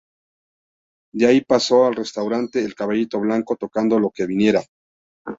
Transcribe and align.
De 1.13 1.27
allí 1.27 1.41
pasó 1.41 1.85
al 1.85 1.93
restaurante 1.93 2.65
El 2.65 2.73
Caballito 2.73 3.19
Blanco, 3.19 3.55
tocando 3.55 3.99
lo 3.99 4.09
que 4.09 4.25
viniera. 4.25 4.63